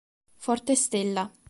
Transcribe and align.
Forte 0.45 0.73
Stella 0.75 1.31